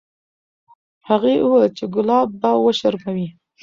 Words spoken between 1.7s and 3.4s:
چې ګلاب به وشرموي.